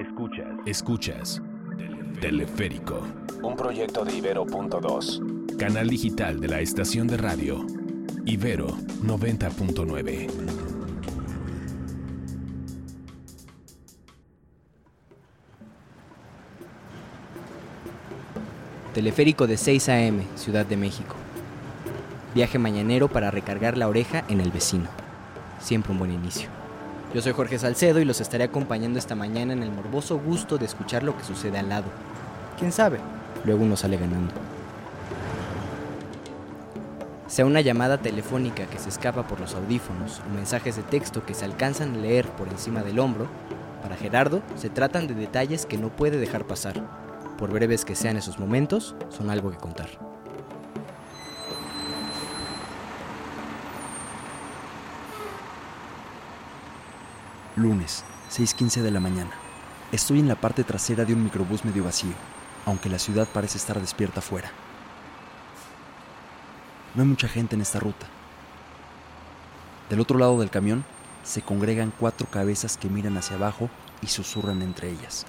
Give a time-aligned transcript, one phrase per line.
[0.00, 0.46] Escuchas.
[0.64, 1.42] Escuchas.
[2.22, 3.06] Teleférico.
[3.42, 5.56] Un proyecto de Ibero.2.
[5.58, 7.66] Canal digital de la estación de radio.
[8.24, 8.68] Ibero
[9.02, 10.30] 90.9.
[18.94, 21.14] Teleférico de 6 a.m., Ciudad de México.
[22.34, 24.88] Viaje mañanero para recargar la oreja en el vecino.
[25.60, 26.59] Siempre un buen inicio.
[27.12, 30.66] Yo soy Jorge Salcedo y los estaré acompañando esta mañana en el morboso gusto de
[30.66, 31.86] escuchar lo que sucede al lado.
[32.56, 33.00] ¿Quién sabe?
[33.44, 34.32] Luego uno sale ganando.
[37.26, 41.34] Sea una llamada telefónica que se escapa por los audífonos o mensajes de texto que
[41.34, 43.26] se alcanzan a leer por encima del hombro,
[43.82, 46.74] para Gerardo se tratan de detalles que no puede dejar pasar.
[47.38, 50.09] Por breves que sean esos momentos, son algo que contar.
[57.60, 59.32] Lunes, 6.15 de la mañana.
[59.92, 62.14] Estoy en la parte trasera de un microbús medio vacío,
[62.64, 64.50] aunque la ciudad parece estar despierta afuera.
[66.94, 68.06] No hay mucha gente en esta ruta.
[69.90, 70.86] Del otro lado del camión
[71.22, 73.68] se congregan cuatro cabezas que miran hacia abajo
[74.00, 75.26] y susurran entre ellas.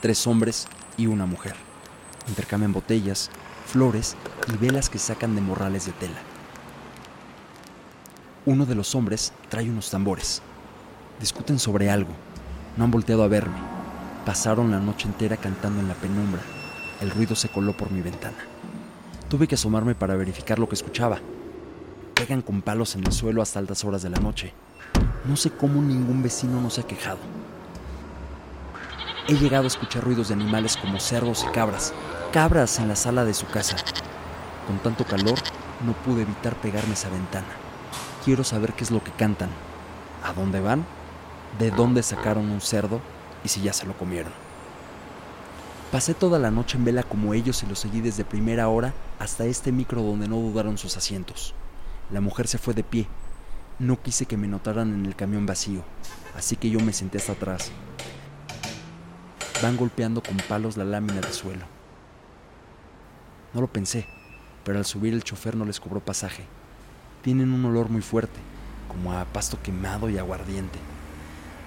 [0.00, 1.54] Tres hombres y una mujer.
[2.28, 3.30] Intercambian botellas,
[3.66, 4.16] flores
[4.50, 6.18] y velas que sacan de morrales de tela.
[8.46, 10.40] Uno de los hombres trae unos tambores.
[11.20, 12.12] Discuten sobre algo.
[12.76, 13.58] No han volteado a verme.
[14.24, 16.40] Pasaron la noche entera cantando en la penumbra.
[17.00, 18.38] El ruido se coló por mi ventana.
[19.28, 21.18] Tuve que asomarme para verificar lo que escuchaba.
[22.14, 24.52] Pegan con palos en el suelo hasta altas horas de la noche.
[25.24, 27.18] No sé cómo ningún vecino no se ha quejado.
[29.26, 31.92] He llegado a escuchar ruidos de animales como cerdos y cabras.
[32.32, 33.76] Cabras en la sala de su casa.
[34.66, 35.38] Con tanto calor,
[35.84, 37.48] no pude evitar pegarme esa ventana.
[38.24, 39.50] Quiero saber qué es lo que cantan.
[40.24, 40.84] ¿A dónde van?
[41.58, 43.00] ¿De dónde sacaron un cerdo?
[43.44, 44.32] Y si ya se lo comieron.
[45.90, 49.46] Pasé toda la noche en vela como ellos y los seguí desde primera hora hasta
[49.46, 51.54] este micro donde no dudaron sus asientos.
[52.10, 53.06] La mujer se fue de pie.
[53.78, 55.82] No quise que me notaran en el camión vacío,
[56.36, 57.72] así que yo me senté hasta atrás.
[59.62, 61.64] Van golpeando con palos la lámina de suelo.
[63.54, 64.06] No lo pensé,
[64.64, 66.44] pero al subir el chofer no les cobró pasaje.
[67.22, 68.38] Tienen un olor muy fuerte,
[68.88, 70.78] como a pasto quemado y aguardiente.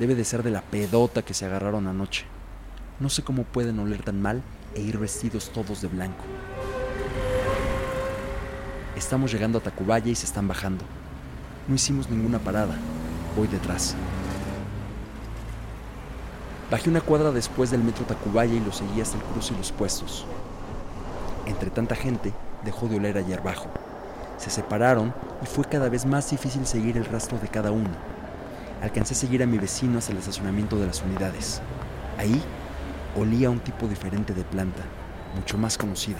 [0.00, 2.24] Debe de ser de la pedota que se agarraron anoche.
[3.00, 4.40] No sé cómo pueden oler tan mal
[4.74, 6.24] e ir vestidos todos de blanco.
[8.96, 10.86] Estamos llegando a Tacubaya y se están bajando.
[11.68, 12.74] No hicimos ninguna parada.
[13.36, 13.94] Voy detrás.
[16.70, 19.70] Bajé una cuadra después del metro Tacubaya y lo seguí hasta el cruce y los
[19.70, 20.24] puestos.
[21.44, 22.32] Entre tanta gente,
[22.64, 23.66] dejó de oler a hierbajo.
[24.38, 25.12] Se separaron
[25.42, 27.90] y fue cada vez más difícil seguir el rastro de cada uno.
[28.82, 31.60] Alcancé a seguir a mi vecino hasta el estacionamiento de las unidades.
[32.18, 32.40] Ahí
[33.14, 34.82] olía a un tipo diferente de planta,
[35.36, 36.18] mucho más conocida.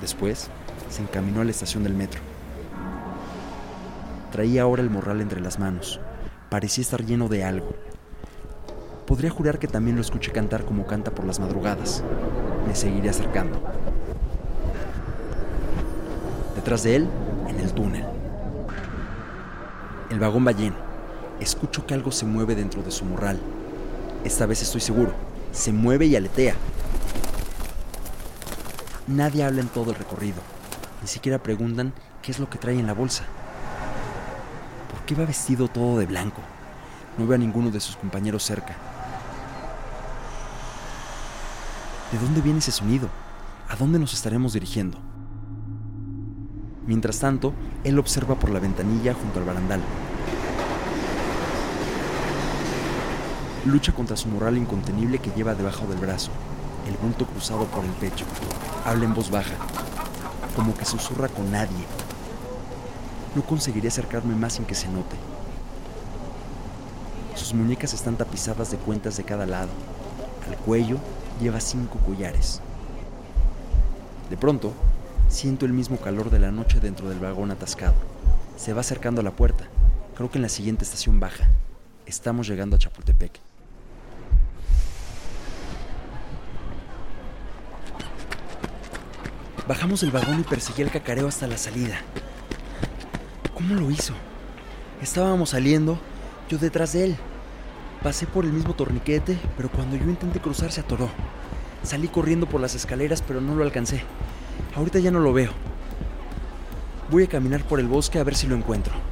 [0.00, 0.50] Después,
[0.90, 2.20] se encaminó a la estación del metro.
[4.30, 6.00] Traía ahora el morral entre las manos.
[6.50, 7.74] Parecía estar lleno de algo.
[9.06, 12.04] Podría jurar que también lo escuché cantar como canta por las madrugadas.
[12.66, 13.60] Me seguiré acercando.
[16.54, 17.08] Detrás de él,
[17.48, 18.04] en el túnel.
[20.10, 20.89] El vagón va lleno.
[21.40, 23.40] Escucho que algo se mueve dentro de su morral.
[24.24, 25.14] Esta vez estoy seguro.
[25.52, 26.54] Se mueve y aletea.
[29.06, 30.40] Nadie habla en todo el recorrido.
[31.00, 33.24] Ni siquiera preguntan qué es lo que trae en la bolsa.
[34.90, 36.42] ¿Por qué va vestido todo de blanco?
[37.16, 38.76] No veo a ninguno de sus compañeros cerca.
[42.12, 43.08] ¿De dónde viene ese sonido?
[43.68, 44.98] ¿A dónde nos estaremos dirigiendo?
[46.86, 49.80] Mientras tanto, él observa por la ventanilla junto al barandal.
[53.66, 56.30] Lucha contra su moral incontenible que lleva debajo del brazo,
[56.88, 58.24] el bulto cruzado por el pecho.
[58.86, 59.54] Habla en voz baja,
[60.56, 61.84] como que susurra con nadie.
[63.34, 65.14] No conseguiría acercarme más sin que se note.
[67.34, 69.68] Sus muñecas están tapizadas de cuentas de cada lado.
[70.48, 70.96] Al cuello
[71.38, 72.62] lleva cinco collares.
[74.30, 74.72] De pronto,
[75.28, 77.94] siento el mismo calor de la noche dentro del vagón atascado.
[78.56, 79.64] Se va acercando a la puerta.
[80.16, 81.46] Creo que en la siguiente estación baja.
[82.06, 83.49] Estamos llegando a Chapultepec.
[89.70, 92.00] Bajamos del vagón y perseguí el cacareo hasta la salida.
[93.54, 94.14] ¿Cómo lo hizo?
[95.00, 95.96] Estábamos saliendo,
[96.48, 97.16] yo detrás de él.
[98.02, 101.08] Pasé por el mismo torniquete, pero cuando yo intenté cruzar se atoró.
[101.84, 104.02] Salí corriendo por las escaleras, pero no lo alcancé.
[104.74, 105.52] Ahorita ya no lo veo.
[107.08, 109.09] Voy a caminar por el bosque a ver si lo encuentro.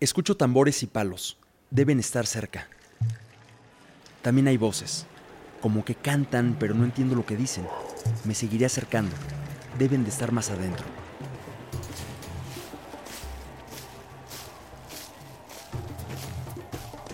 [0.00, 1.38] Escucho tambores y palos.
[1.72, 2.68] Deben estar cerca.
[4.22, 5.06] También hay voces.
[5.60, 7.66] Como que cantan, pero no entiendo lo que dicen.
[8.22, 9.10] Me seguiré acercando.
[9.76, 10.86] Deben de estar más adentro.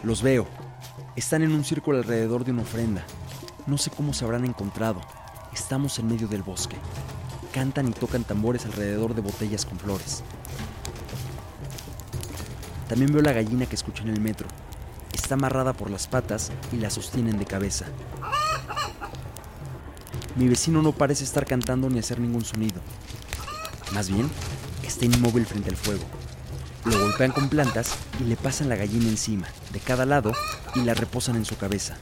[0.02, 0.46] Los veo.
[1.16, 3.02] Están en un círculo alrededor de una ofrenda.
[3.66, 5.00] No sé cómo se habrán encontrado.
[5.54, 6.76] Estamos en medio del bosque.
[7.50, 10.22] Cantan y tocan tambores alrededor de botellas con flores.
[12.88, 14.46] También veo la gallina que escuché en el metro.
[15.12, 17.86] Está amarrada por las patas y la sostienen de cabeza.
[20.36, 22.80] Mi vecino no parece estar cantando ni hacer ningún sonido.
[23.92, 24.28] Más bien,
[24.82, 26.04] está inmóvil frente al fuego.
[26.84, 30.32] Lo golpean con plantas y le pasan la gallina encima, de cada lado,
[30.74, 31.96] y la reposan en su cabeza.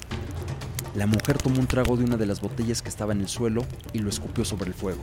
[0.94, 3.64] La mujer tomó un trago de una de las botellas que estaba en el suelo
[3.92, 5.02] y lo escupió sobre el fuego.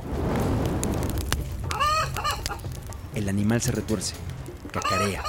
[3.15, 4.15] El animal se retuerce,
[4.71, 5.23] cacarea.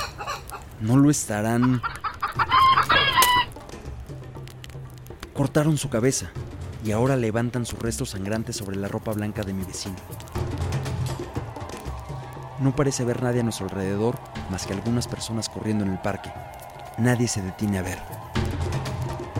[0.80, 1.82] No lo estarán...
[5.34, 6.30] Cortaron su cabeza
[6.84, 9.96] y ahora levantan sus restos sangrantes sobre la ropa blanca de mi vecino.
[12.60, 14.18] No parece haber nadie a nuestro alrededor
[14.50, 16.32] más que algunas personas corriendo en el parque.
[16.98, 17.98] Nadie se detiene a ver.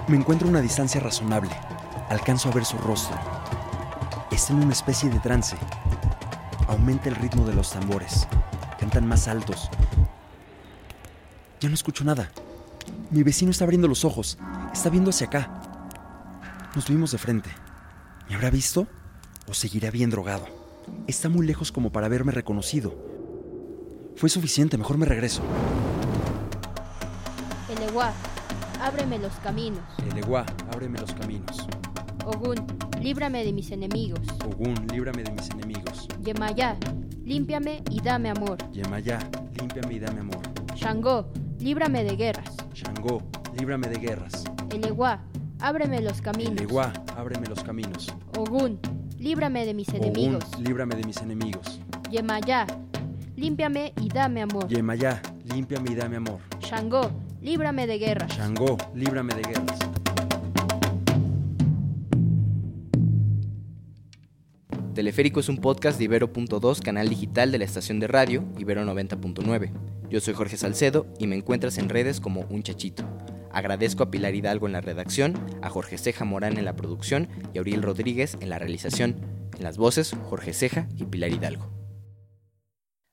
[0.08, 1.50] Me encuentro a una distancia razonable.
[2.08, 3.16] Alcanzo a ver su rostro.
[4.31, 5.56] Está en una especie de trance.
[6.69, 8.26] Aumenta el ritmo de los tambores.
[8.78, 9.70] Cantan más altos.
[11.61, 12.31] Ya no escucho nada.
[13.11, 14.39] Mi vecino está abriendo los ojos.
[14.73, 15.51] Está viendo hacia acá.
[16.75, 17.51] Nos vimos de frente.
[18.29, 18.87] ¿Me habrá visto?
[19.47, 20.47] ¿O seguirá bien drogado?
[21.07, 22.95] Está muy lejos como para haberme reconocido.
[24.17, 25.43] Fue suficiente, mejor me regreso.
[27.69, 28.12] Eleguá,
[28.81, 29.83] ábreme los caminos.
[30.11, 31.67] Eleguá, ábreme los caminos.
[32.25, 32.57] Ogún,
[33.01, 34.21] líbrame de mis enemigos.
[34.47, 36.09] Ogún, líbrame de mis enemigos.
[36.23, 36.79] Yemayá,
[37.25, 38.57] límpiame y dame amor.
[38.73, 39.19] Yemayá,
[39.59, 40.41] límpiame y dame amor.
[40.75, 41.31] Shangó,
[41.61, 42.57] líbrame de guerras.
[42.75, 43.23] Shangó,
[43.59, 44.45] líbrame de guerras.
[44.71, 45.23] Eleguá,
[45.61, 46.57] ábreme los caminos.
[46.57, 48.12] Eleguá, ábreme los caminos.
[48.37, 48.79] Ogún,
[49.19, 50.45] líbrame de mis enemigos.
[50.45, 51.81] Ogún, líbrame de mis enemigos.
[52.11, 52.67] Yemayá,
[53.37, 54.69] límpiame y dame amor.
[54.69, 56.41] Yemayá, límpiame y dame amor.
[56.61, 57.11] Shangó,
[57.41, 58.31] líbrame de guerras.
[58.33, 59.79] Shangó, líbrame de guerras.
[64.95, 70.00] Teleférico es un podcast de Ibero.2, canal digital de la estación de radio Ibero 90.9.
[70.11, 73.09] Yo soy Jorge Salcedo y me encuentras en redes como Un Chachito.
[73.53, 77.59] Agradezco a Pilar Hidalgo en la redacción, a Jorge Ceja Morán en la producción y
[77.59, 79.15] a Uriel Rodríguez en la realización.
[79.57, 81.71] En las voces, Jorge Ceja y Pilar Hidalgo.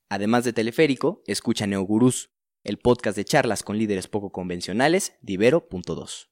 [0.09, 2.31] Además de Teleférico, escucha Neogurús,
[2.63, 6.29] el podcast de charlas con líderes poco convencionales de Ibero.2.